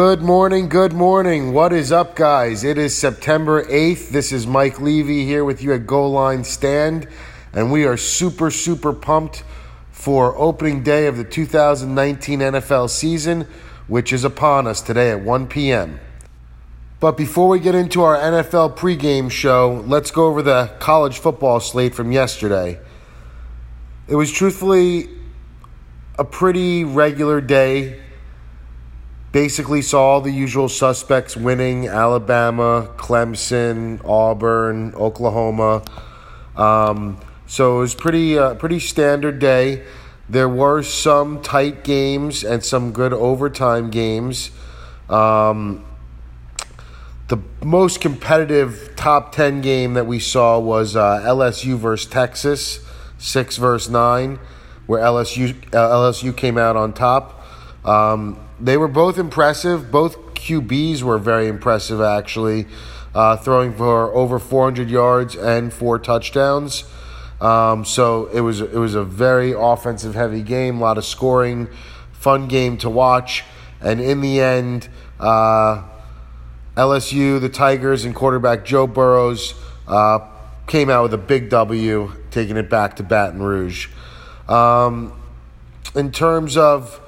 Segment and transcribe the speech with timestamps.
[0.00, 1.52] Good morning, good morning.
[1.52, 2.62] What is up, guys?
[2.62, 4.10] It is September 8th.
[4.10, 7.08] This is Mike Levy here with you at Goal Line Stand,
[7.52, 9.42] and we are super, super pumped
[9.90, 13.48] for opening day of the 2019 NFL season,
[13.88, 15.98] which is upon us today at 1 p.m.
[17.00, 21.58] But before we get into our NFL pregame show, let's go over the college football
[21.58, 22.78] slate from yesterday.
[24.06, 25.08] It was truthfully
[26.16, 28.00] a pretty regular day
[29.32, 35.82] basically saw all the usual suspects winning Alabama, Clemson, Auburn, Oklahoma.
[36.56, 39.84] Um, so it was pretty uh, pretty standard day.
[40.28, 44.50] There were some tight games and some good overtime games.
[45.08, 45.84] Um,
[47.28, 52.80] the most competitive top 10 game that we saw was uh, LSU versus Texas,
[53.18, 54.38] 6 versus 9,
[54.86, 57.42] where LSU, uh, LSU came out on top.
[57.84, 59.90] Um, they were both impressive.
[59.90, 62.66] Both QBs were very impressive, actually,
[63.14, 66.84] uh, throwing for over 400 yards and four touchdowns.
[67.40, 71.68] Um, so it was it was a very offensive heavy game, a lot of scoring,
[72.12, 73.44] fun game to watch,
[73.80, 74.88] and in the end,
[75.20, 75.84] uh,
[76.76, 79.54] LSU, the Tigers, and quarterback Joe Burrows
[79.86, 80.18] uh,
[80.66, 83.88] came out with a big W, taking it back to Baton Rouge.
[84.48, 85.12] Um,
[85.94, 87.00] in terms of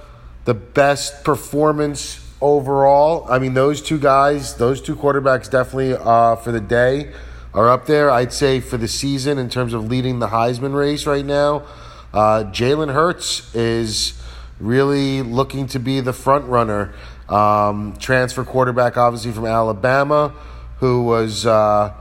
[0.44, 3.27] the best performance overall.
[3.30, 7.12] I mean, those two guys, those two quarterbacks, definitely uh, for the day
[7.52, 8.10] are up there.
[8.10, 11.64] I'd say for the season in terms of leading the Heisman race right now,
[12.12, 14.20] uh, Jalen Hurts is
[14.58, 16.92] really looking to be the front runner.
[17.28, 20.34] Um, transfer quarterback, obviously from Alabama,
[20.78, 21.92] who was, uh,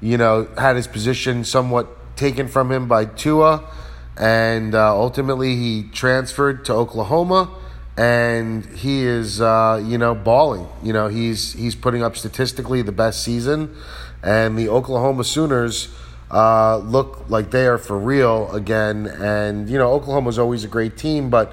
[0.00, 3.68] you know, had his position somewhat taken from him by Tua,
[4.16, 7.50] and uh, ultimately he transferred to Oklahoma
[7.98, 10.68] and he is uh, you know balling.
[10.82, 13.74] You know he's he's putting up statistically the best season,
[14.22, 15.92] and the Oklahoma Sooners
[16.30, 19.06] uh, look like they are for real again.
[19.06, 21.52] And you know Oklahoma's always a great team, but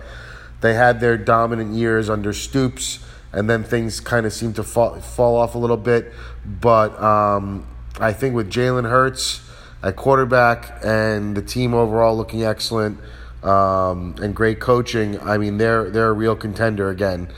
[0.61, 2.99] they had their dominant years under Stoops,
[3.33, 6.13] and then things kind of seem to fall fall off a little bit.
[6.45, 7.65] But um,
[7.99, 9.41] I think with Jalen Hurts
[9.81, 12.99] at quarterback and the team overall looking excellent
[13.45, 17.29] um, and great coaching, I mean they're they're a real contender again.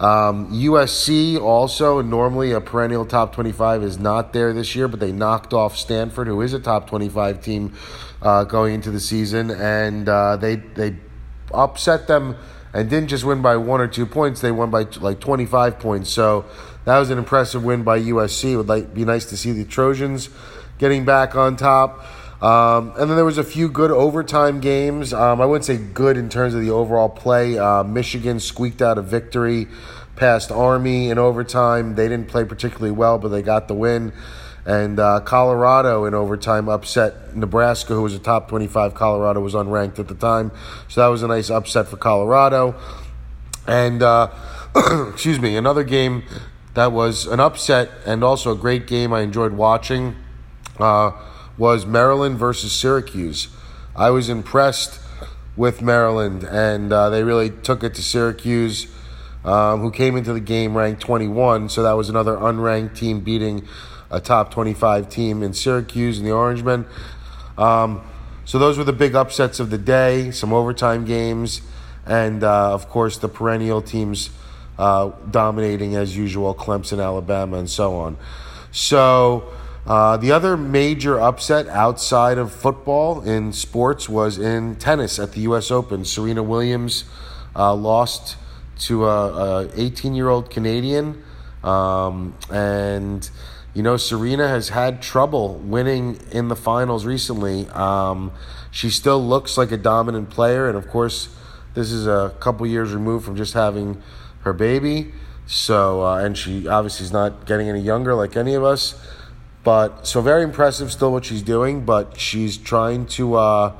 [0.00, 5.12] Um, USC also normally a perennial top 25 is not there this year, but they
[5.12, 7.72] knocked off Stanford, who is a top 25 team
[8.20, 10.96] uh, going into the season, and uh, they they
[11.54, 12.36] upset them
[12.74, 16.10] and didn't just win by one or two points; they won by like 25 points.
[16.10, 16.46] So
[16.84, 18.52] that was an impressive win by USC.
[18.52, 20.30] It would like be nice to see the Trojans
[20.78, 22.04] getting back on top.
[22.42, 25.12] Um, and then there was a few good overtime games.
[25.12, 27.56] Um, I wouldn't say good in terms of the overall play.
[27.56, 29.68] Uh, Michigan squeaked out a victory
[30.16, 31.94] past Army in overtime.
[31.94, 34.12] They didn't play particularly well, but they got the win.
[34.66, 38.92] And uh, Colorado in overtime upset Nebraska, who was a top 25.
[38.94, 40.50] Colorado was unranked at the time.
[40.88, 42.74] So that was a nice upset for Colorado.
[43.68, 44.30] And, uh,
[45.12, 46.24] excuse me, another game
[46.74, 50.16] that was an upset and also a great game I enjoyed watching.
[50.78, 51.12] Uh,
[51.58, 53.48] was Maryland versus Syracuse.
[53.94, 55.00] I was impressed
[55.56, 58.86] with Maryland, and uh, they really took it to Syracuse,
[59.44, 61.68] um, who came into the game ranked 21.
[61.68, 63.66] So that was another unranked team beating
[64.10, 66.86] a top 25 team in Syracuse and the Orangemen.
[67.58, 68.02] Um,
[68.44, 70.30] so those were the big upsets of the day.
[70.30, 71.60] Some overtime games,
[72.06, 74.30] and uh, of course the perennial teams
[74.78, 78.16] uh, dominating as usual: Clemson, Alabama, and so on.
[78.70, 79.52] So.
[79.86, 85.40] Uh, the other major upset outside of football in sports was in tennis at the
[85.40, 85.70] U.S.
[85.70, 86.04] Open.
[86.04, 87.04] Serena Williams
[87.56, 88.36] uh, lost
[88.78, 91.22] to a 18 year old Canadian.
[91.64, 93.28] Um, and,
[93.74, 97.68] you know, Serena has had trouble winning in the finals recently.
[97.68, 98.32] Um,
[98.70, 100.68] she still looks like a dominant player.
[100.68, 101.28] And, of course,
[101.74, 104.02] this is a couple years removed from just having
[104.40, 105.12] her baby.
[105.46, 108.94] So, uh, and she obviously is not getting any younger like any of us.
[109.64, 113.72] But so very impressive still what she's doing, but she's trying to uh,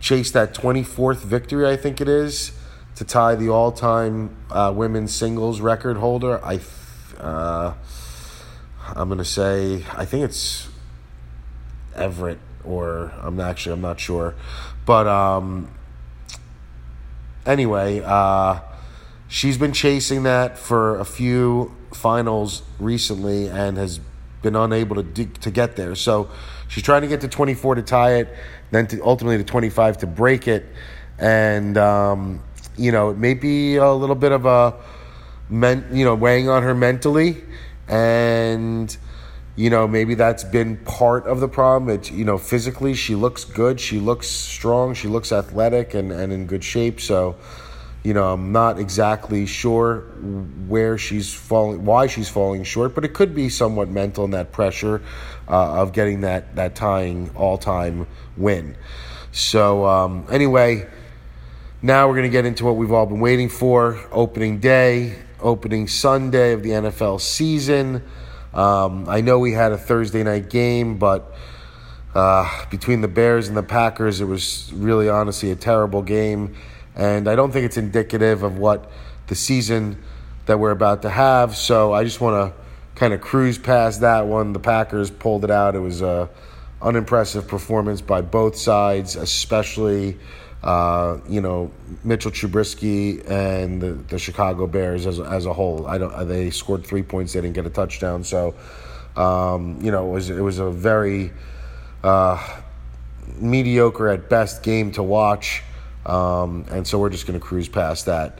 [0.00, 2.52] chase that 24th victory, I think it is,
[2.96, 6.44] to tie the all time uh, women's singles record holder.
[6.44, 6.60] I,
[7.18, 7.74] uh,
[8.88, 10.68] I'm going to say, I think it's
[11.94, 14.34] Everett, or I'm actually, I'm not sure.
[14.84, 15.68] But um,
[17.46, 18.60] anyway, uh,
[19.28, 24.00] she's been chasing that for a few finals recently and has
[24.42, 25.94] been unable to to get there.
[25.94, 26.30] So
[26.68, 28.28] she's trying to get to 24 to tie it,
[28.70, 30.66] then to ultimately to 25 to break it,
[31.18, 32.42] and um,
[32.76, 34.74] you know it may be a little bit of a
[35.48, 37.42] men, you know, weighing on her mentally,
[37.88, 38.96] and
[39.54, 41.90] you know maybe that's been part of the problem.
[41.90, 46.32] It you know physically she looks good, she looks strong, she looks athletic and and
[46.32, 47.00] in good shape.
[47.00, 47.36] So
[48.02, 50.00] you know I'm not exactly sure
[50.68, 54.52] where she's falling, why she's falling short, but it could be somewhat mental and that
[54.52, 55.02] pressure
[55.48, 58.06] uh, of getting that that tying all time
[58.36, 58.76] win.
[59.32, 60.88] So um, anyway.
[61.84, 65.88] Now we're going to get into what we've all been waiting for opening day, opening
[65.88, 68.04] Sunday of the NFL season.
[68.54, 71.34] Um, I know we had a Thursday night game, but
[72.14, 76.54] uh, between the Bears and the Packers, it was really honestly a terrible game.
[76.94, 78.90] And I don't think it's indicative of what
[79.26, 80.02] the season
[80.46, 81.56] that we're about to have.
[81.56, 82.62] So I just want to
[82.94, 84.52] kind of cruise past that one.
[84.52, 85.74] The Packers pulled it out.
[85.74, 86.28] It was a
[86.80, 90.18] unimpressive performance by both sides, especially
[90.62, 91.70] uh, you know
[92.04, 95.86] Mitchell Trubisky and the, the Chicago Bears as, as a whole.
[95.86, 96.28] I don't.
[96.28, 97.32] They scored three points.
[97.32, 98.24] They didn't get a touchdown.
[98.24, 98.54] So
[99.16, 101.32] um, you know it was it was a very
[102.04, 102.60] uh,
[103.36, 105.62] mediocre at best game to watch.
[106.04, 108.38] Um, and so we're just going to cruise past that.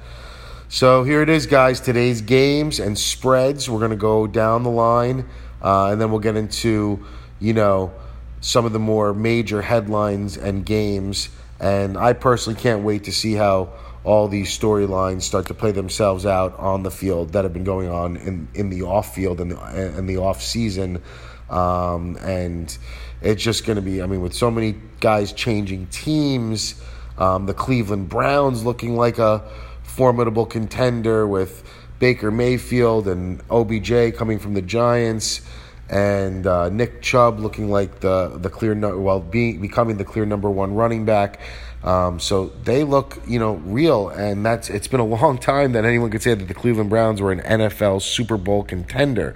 [0.69, 1.81] So here it is, guys.
[1.81, 3.69] Today's games and spreads.
[3.69, 5.29] We're going to go down the line,
[5.63, 7.05] uh, and then we'll get into
[7.41, 7.93] you know
[8.41, 11.29] some of the more major headlines and games
[11.63, 13.73] and I personally can't wait to see how
[14.03, 17.89] all these storylines start to play themselves out on the field that have been going
[17.89, 21.01] on in, in the off field and the, and the off season.
[21.49, 22.77] Um, and
[23.21, 26.83] it's just going to be, I mean, with so many guys changing teams,
[27.19, 29.43] um, the Cleveland Browns looking like a
[29.83, 31.63] formidable contender with
[31.99, 35.43] Baker Mayfield and OBJ coming from the Giants
[35.89, 40.25] and uh, Nick Chubb looking like the the clear no, well being becoming the clear
[40.25, 41.39] number one running back.
[41.85, 45.85] Um, so they look you know real, and that's it's been a long time that
[45.85, 49.35] anyone could say that the Cleveland Browns were an NFL Super Bowl contender.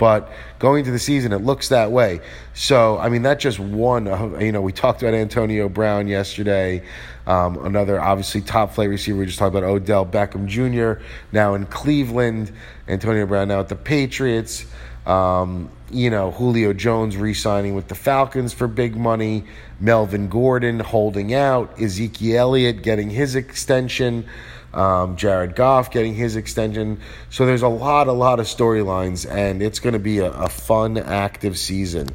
[0.00, 2.22] But going into the season, it looks that way.
[2.54, 4.06] So, I mean, that just one.
[4.40, 6.82] You know, we talked about Antonio Brown yesterday.
[7.26, 9.18] Um, another obviously top flight receiver.
[9.18, 11.02] We just talked about Odell Beckham Jr.
[11.32, 12.50] now in Cleveland.
[12.88, 14.64] Antonio Brown now at the Patriots.
[15.04, 19.44] Um, you know, Julio Jones re signing with the Falcons for big money,
[19.80, 24.26] Melvin Gordon holding out, Ezekiel Elliott getting his extension,
[24.72, 27.00] um, Jared Goff getting his extension.
[27.28, 30.48] So there's a lot, a lot of storylines, and it's going to be a, a,
[30.48, 32.08] fun, active season.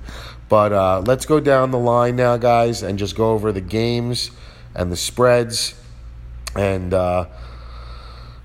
[0.47, 4.31] But uh, let's go down the line now, guys, and just go over the games
[4.73, 5.75] and the spreads.
[6.55, 7.27] And, uh,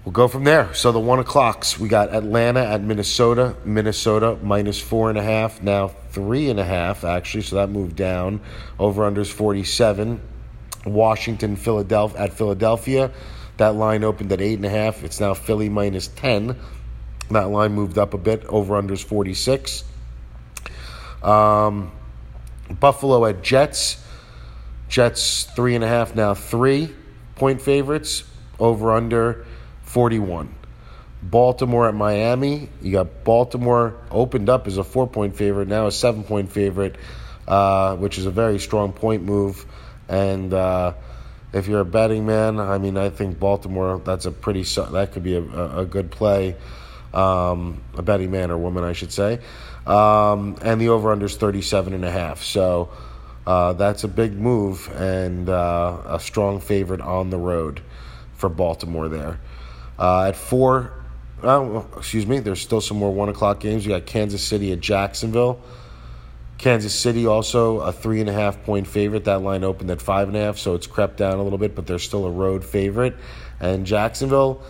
[0.05, 0.73] We'll go from there.
[0.73, 3.55] So the one o'clocks, we got Atlanta at Minnesota.
[3.67, 7.43] Minnesota minus four and a half, now three and a half, actually.
[7.43, 8.41] So that moved down.
[8.79, 10.21] Over unders 47.
[10.87, 13.11] Washington, Philadelphia at Philadelphia.
[13.59, 15.05] That line opened at eight and a half.
[15.05, 16.57] It's now Philly minus 10.
[17.31, 18.45] That line moved up a bit.
[18.47, 19.85] Over unders 46.
[21.23, 21.93] Um,
[22.79, 24.03] Buffalo at Jets.
[24.89, 26.93] Jets three and a half, now three
[27.37, 28.25] point favorites.
[28.59, 29.47] Over under
[29.91, 30.55] 41.
[31.23, 32.69] Baltimore at Miami.
[32.81, 36.97] You got Baltimore opened up as a four point favorite, now a seven point favorite,
[37.47, 39.67] uh, which is a very strong point move.
[40.09, 40.95] And uh,
[41.53, 45.25] if you're a betting man, I mean, I think Baltimore, that's a pretty, that could
[45.25, 46.57] be a, a good play.
[47.13, 49.41] Um, a betting man or woman, I should say.
[49.87, 52.45] Um, and the over under is 37 and a half.
[52.45, 52.91] So
[53.45, 57.83] uh, that's a big move and uh, a strong favorite on the road
[58.37, 59.41] for Baltimore there.
[60.01, 60.93] Uh, at four,
[61.43, 63.85] oh, excuse me, there's still some more one o'clock games.
[63.85, 65.61] You got Kansas City at Jacksonville.
[66.57, 69.25] Kansas City also a three and a half point favorite.
[69.25, 71.75] That line opened at five and a half, so it's crept down a little bit,
[71.75, 73.15] but they're still a road favorite.
[73.61, 74.63] And Jacksonville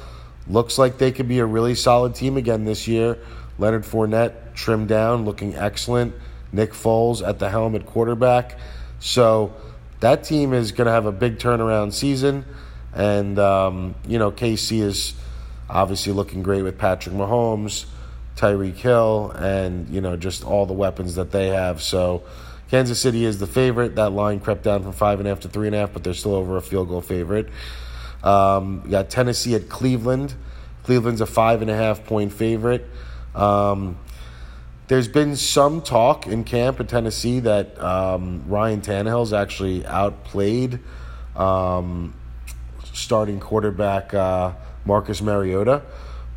[0.49, 3.19] looks like they could be a really solid team again this year.
[3.59, 6.15] Leonard Fournette trimmed down, looking excellent.
[6.53, 8.59] Nick Foles at the helm at quarterback.
[8.99, 9.55] So
[10.01, 12.45] that team is going to have a big turnaround season.
[12.95, 15.15] And, um, you know, KC is
[15.69, 17.87] obviously looking great with Patrick Mahomes,
[18.37, 21.81] Tyreek Hill, and, you know, just all the weapons that they have.
[21.81, 22.25] So
[22.71, 23.97] Kansas City is the favorite.
[23.97, 27.01] That line crept down from 5.5 to 3.5, but they're still over a field goal
[27.01, 27.49] favorite.
[28.23, 30.35] Um, you got Tennessee at Cleveland.
[30.85, 32.87] Cleveland's a 5.5 point favorite.
[33.35, 33.99] Um,
[34.89, 40.81] there's been some talk in camp in Tennessee that um, Ryan Tannehill's actually outplayed
[41.37, 42.15] um,
[43.01, 44.53] starting quarterback uh,
[44.85, 45.83] Marcus Mariota.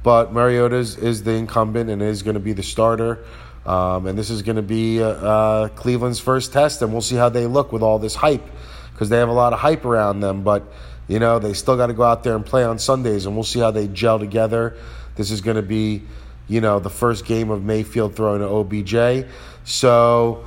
[0.04, 3.26] But Mariota is, is the incumbent and is going to be the starter.
[3.66, 7.16] Um, and this is going to be uh, uh, Cleveland's first test, and we'll see
[7.16, 8.44] how they look with all this hype
[8.92, 10.44] because they have a lot of hype around them.
[10.44, 10.64] But,
[11.08, 13.46] you know, they still got to go out there and play on Sundays, and we'll
[13.46, 14.76] see how they gel together.
[15.16, 16.04] This is going to be,
[16.50, 19.26] you know, the first game of Mayfield throwing to OBJ.
[19.64, 20.44] So,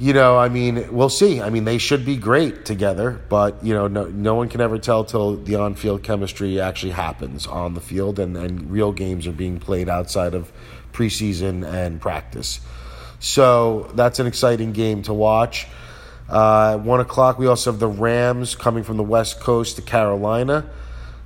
[0.00, 1.42] you know, I mean, we'll see.
[1.42, 4.78] I mean, they should be great together, but you know, no, no one can ever
[4.78, 9.32] tell till the on-field chemistry actually happens on the field, and, and real games are
[9.32, 10.50] being played outside of
[10.94, 12.60] preseason and practice.
[13.18, 15.68] So that's an exciting game to watch.
[16.30, 20.70] Uh, one o'clock, we also have the Rams coming from the West Coast to Carolina.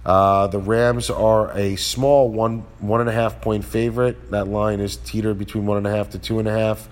[0.05, 4.33] Uh, the Rams are a small one one and a half point favorite.
[4.33, 6.89] That line is teetered between one and a half to two and a half.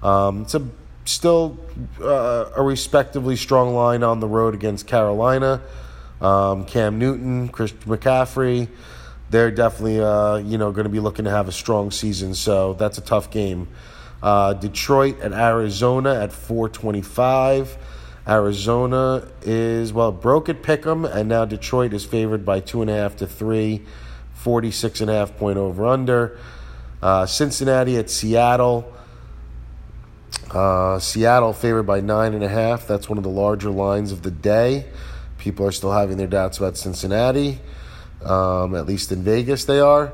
[0.00, 0.62] Um, it's a
[1.04, 1.58] still
[2.00, 5.60] uh, a respectively strong line on the road against Carolina.
[6.20, 8.68] Um, Cam Newton, Chris McCaffrey,
[9.30, 12.34] they're definitely uh, you know going to be looking to have a strong season.
[12.34, 13.68] So that's a tough game.
[14.22, 17.76] Uh, Detroit at Arizona at 425.
[18.26, 22.94] Arizona is well broke at Pick'em, and now Detroit is favored by two and a
[22.94, 23.82] half to three,
[24.34, 26.38] 46 and a half point over under.
[27.02, 28.93] Uh, Cincinnati at Seattle.
[30.50, 32.86] Uh, Seattle favored by nine and a half.
[32.86, 34.86] That's one of the larger lines of the day.
[35.38, 37.58] People are still having their doubts about Cincinnati.
[38.24, 40.12] Um, at least in Vegas, they are.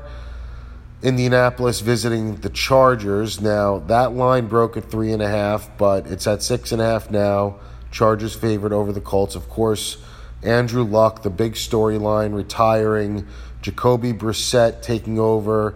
[1.03, 3.41] Indianapolis visiting the Chargers.
[3.41, 6.85] Now, that line broke at three and a half, but it's at six and a
[6.85, 7.59] half now.
[7.91, 9.35] Chargers favored over the Colts.
[9.35, 9.97] Of course,
[10.43, 13.27] Andrew Luck, the big storyline, retiring.
[13.61, 15.75] Jacoby Brissett taking over.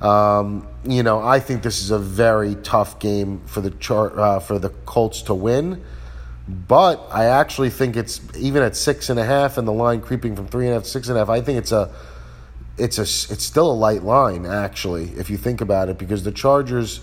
[0.00, 4.40] Um, you know, I think this is a very tough game for the char- uh,
[4.40, 5.82] for the Colts to win.
[6.46, 10.36] But I actually think it's even at six and a half, and the line creeping
[10.36, 11.30] from three and a half to six and a half.
[11.30, 11.90] I think it's a,
[12.76, 16.32] it's a, it's still a light line actually, if you think about it, because the
[16.32, 17.00] Chargers,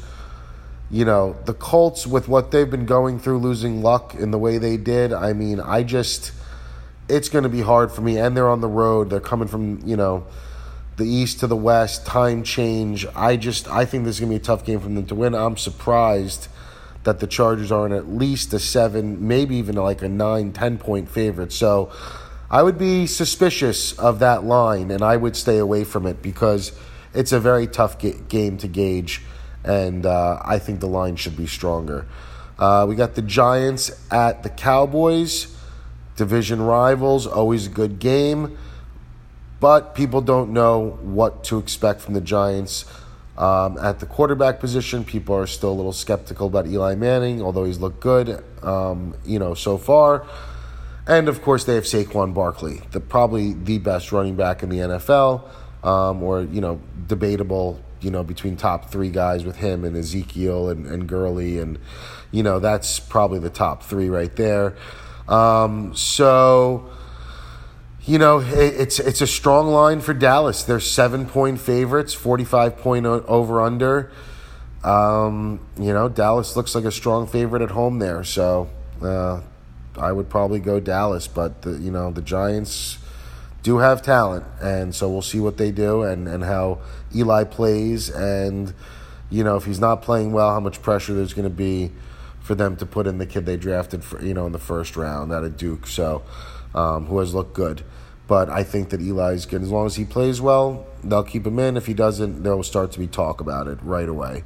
[0.91, 4.59] you know, the Colts with what they've been going through, losing Luck in the way
[4.59, 5.11] they did.
[5.11, 6.33] I mean, I just,
[7.09, 9.09] it's going to be hard for me, and they're on the road.
[9.09, 10.27] They're coming from you know
[10.97, 13.05] the east to the west, time change.
[13.15, 15.33] I just I think this is gonna be a tough game for them to win.
[15.33, 16.47] I'm surprised
[17.03, 20.77] that the Chargers are in at least a seven, maybe even like a nine, ten
[20.77, 21.51] point favorite.
[21.51, 21.91] So
[22.49, 26.73] I would be suspicious of that line, and I would stay away from it because
[27.13, 29.21] it's a very tough ga- game to gauge,
[29.63, 32.05] and uh, I think the line should be stronger.
[32.59, 35.55] Uh, we got the Giants at the Cowboys,
[36.15, 38.57] division rivals, always a good game
[39.61, 42.83] but people don't know what to expect from the Giants.
[43.37, 47.63] Um, at the quarterback position, people are still a little skeptical about Eli Manning, although
[47.63, 50.25] he's looked good, um, you know, so far.
[51.07, 54.77] And of course, they have Saquon Barkley, the probably the best running back in the
[54.79, 55.47] NFL,
[55.83, 60.69] um, or you know, debatable, you know, between top three guys with him and Ezekiel
[60.69, 61.77] and, and Gurley, and
[62.31, 64.75] you know, that's probably the top three right there.
[65.27, 66.89] Um, so
[68.05, 70.63] you know, it's it's a strong line for Dallas.
[70.63, 74.11] They're seven point favorites, forty five point over under.
[74.83, 78.69] Um, you know, Dallas looks like a strong favorite at home there, so
[79.03, 79.41] uh,
[79.97, 81.27] I would probably go Dallas.
[81.27, 82.97] But the, you know, the Giants
[83.61, 86.79] do have talent, and so we'll see what they do and and how
[87.15, 88.73] Eli plays, and
[89.29, 91.91] you know, if he's not playing well, how much pressure there's going to be
[92.41, 94.97] for them to put in the kid they drafted for you know in the first
[94.97, 95.85] round out of Duke.
[95.85, 96.23] So
[96.73, 97.83] um, who has looked good.
[98.27, 99.61] But I think that Eli's good.
[99.61, 101.75] As long as he plays well, they'll keep him in.
[101.75, 104.43] If he doesn't, there will start to be talk about it right away.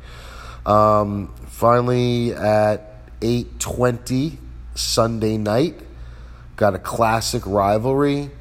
[0.65, 4.37] Um, finally, at 8.20
[4.73, 5.79] Sunday night,
[6.55, 8.31] got a classic rivalry.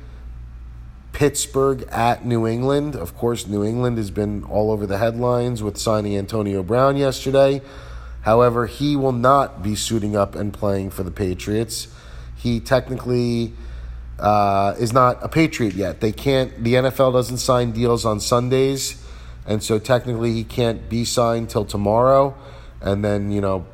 [1.13, 2.97] Pittsburgh at New England.
[2.97, 7.63] Of course, New England has been all over the headlines with signing Antonio Brown yesterday.
[8.23, 11.89] However, he will not be suiting up and playing for the Patriots.
[12.35, 13.53] He technically
[14.19, 16.01] uh, is not a Patriot yet.
[16.01, 16.63] They can't.
[16.63, 19.03] The NFL doesn't sign deals on Sundays,
[19.47, 22.35] and so technically he can't be signed till tomorrow.
[22.81, 23.67] And then you know,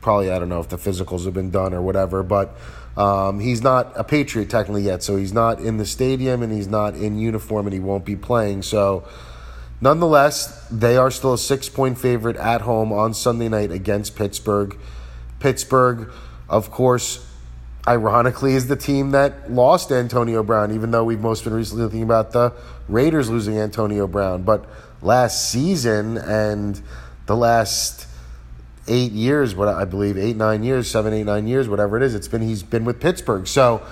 [0.00, 2.56] probably I don't know if the physicals have been done or whatever, but.
[2.96, 6.66] Um, he's not a Patriot technically yet, so he's not in the stadium and he's
[6.66, 8.62] not in uniform and he won't be playing.
[8.62, 9.06] So,
[9.82, 14.78] nonetheless, they are still a six point favorite at home on Sunday night against Pittsburgh.
[15.40, 16.10] Pittsburgh,
[16.48, 17.25] of course,
[17.86, 22.02] ironically, is the team that lost Antonio Brown, even though we've most been recently thinking
[22.02, 22.52] about the
[22.88, 24.42] Raiders losing Antonio Brown.
[24.42, 24.64] But
[25.02, 26.80] last season and
[27.26, 28.06] the last
[28.88, 32.14] eight years, what I believe, eight, nine years, seven, eight, nine years, whatever it is,
[32.14, 33.46] it's been he's been with Pittsburgh.
[33.46, 33.82] So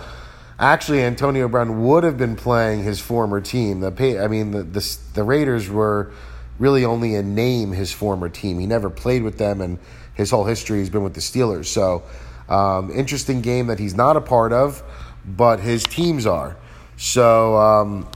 [0.58, 3.80] actually, Antonio Brown would have been playing his former team.
[3.80, 6.12] The I mean, the, the, the Raiders were
[6.58, 8.58] really only a name his former team.
[8.58, 9.78] He never played with them, and
[10.14, 11.66] his whole history has been with the Steelers.
[11.66, 12.04] So
[12.48, 14.82] um, interesting game that he's not a part of,
[15.24, 16.56] but his teams are.
[16.96, 18.08] So, um,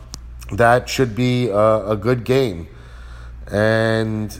[0.53, 2.69] that should be a, a good game.
[3.51, 4.39] And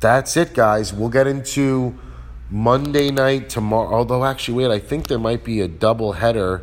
[0.00, 0.92] that's it, guys.
[0.92, 1.98] We'll get into
[2.50, 3.94] Monday night tomorrow.
[3.94, 6.62] Although, actually, wait, I think there might be a double header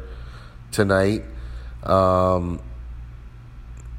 [0.72, 1.24] tonight.
[1.84, 2.60] Um,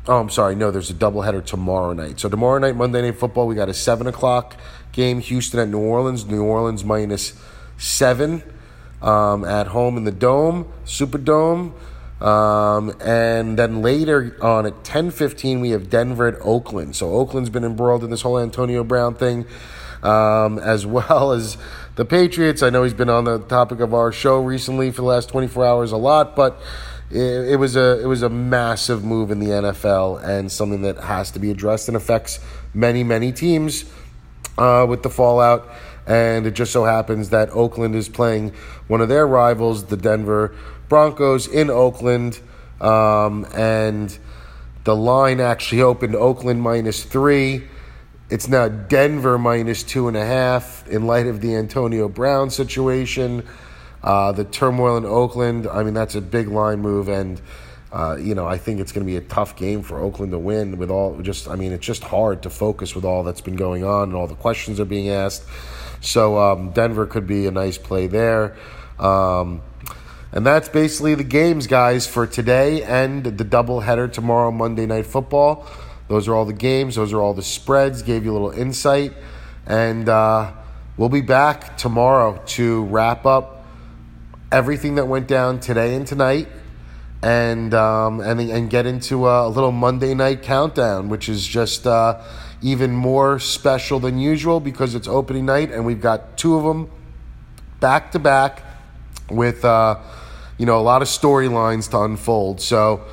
[0.07, 0.55] oh, I'm sorry.
[0.55, 2.21] No, there's a double header tomorrow night.
[2.21, 4.57] So, tomorrow night, Monday Night Football, we got a 7 o'clock
[4.95, 6.27] game Houston at New Orleans.
[6.27, 7.35] New Orleans minus
[7.77, 8.43] 7
[9.03, 11.73] um, at home in the Dome, Superdome.
[12.21, 16.97] Um, and then later on at 10:15 we have Denver at Oakland.
[16.97, 19.45] So Oakland's been embroiled in this whole Antonio Brown thing,
[20.03, 21.59] um, as well as
[21.97, 22.63] the Patriots.
[22.63, 25.67] I know he's been on the topic of our show recently for the last 24
[25.67, 26.63] hours a lot, but
[27.11, 27.19] it,
[27.53, 31.31] it was a it was a massive move in the NFL and something that has
[31.33, 32.41] to be addressed and affects
[32.73, 33.85] many many teams
[34.59, 35.69] uh, with the fallout.
[36.07, 38.53] And it just so happens that Oakland is playing
[38.89, 40.55] one of their rivals, the Denver
[40.89, 42.41] Broncos in Oakland,
[42.81, 44.17] um, and
[44.85, 47.65] the line actually opened Oakland minus three.
[48.29, 53.47] It's now Denver minus two and a half in light of the Antonio Brown situation,
[54.03, 55.67] uh, the turmoil in Oakland.
[55.67, 57.41] I mean, that's a big line move, and
[57.95, 60.39] uh, you know, I think it's going to be a tough game for Oakland to
[60.39, 60.79] win.
[60.79, 63.85] With all just, I mean, it's just hard to focus with all that's been going
[63.85, 65.45] on and all the questions are being asked.
[66.01, 68.57] So um, Denver could be a nice play there.
[68.99, 69.63] Um,
[70.33, 75.65] and that's basically the games, guys, for today and the doubleheader tomorrow, Monday Night Football.
[76.09, 76.97] Those are all the games.
[76.97, 78.03] Those are all the spreads.
[78.03, 79.13] Gave you a little insight.
[79.67, 80.51] And uh,
[80.97, 83.65] we'll be back tomorrow to wrap up
[84.51, 86.49] everything that went down today and tonight.
[87.25, 92.21] And, um, and, and get into a little Monday night countdown, which is just uh,
[92.61, 96.91] even more special than usual because it's opening night and we've got two of them
[97.81, 98.63] back to back
[99.31, 99.99] with uh,
[100.59, 102.61] you know, a lot of storylines to unfold.
[102.61, 103.05] So,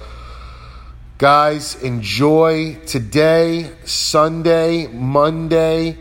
[1.17, 5.97] guys, enjoy today, Sunday, Monday.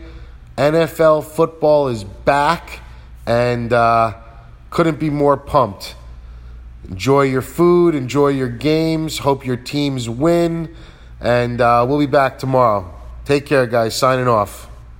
[0.57, 2.79] NFL football is back
[3.25, 4.15] and uh,
[4.69, 5.95] couldn't be more pumped.
[6.89, 10.75] Enjoy your food, enjoy your games, hope your teams win,
[11.19, 12.93] and uh, we'll be back tomorrow.
[13.25, 13.95] Take care, guys.
[13.95, 14.70] Signing off.